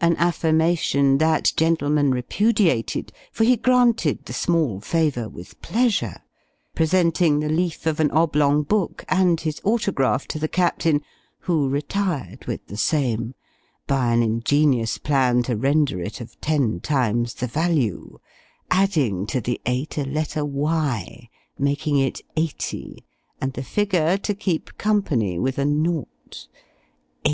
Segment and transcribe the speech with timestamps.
[0.00, 6.18] An affirmation that gentleman repudiated; for he granted the small favour with pleasure
[6.72, 11.02] presenting the leaf of an oblong book, and his autograph, to the Captain;
[11.40, 13.34] who retired with the same
[13.88, 18.20] by an ingenious plan to render it of ten times the value
[18.70, 21.28] adding to the eight a letter y,
[21.58, 22.98] making it eight_y_,
[23.40, 26.48] and the figure to keep company with a naught £80.